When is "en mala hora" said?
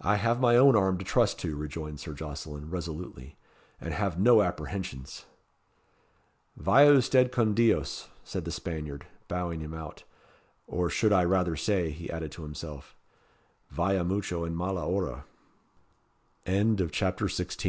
14.44-15.24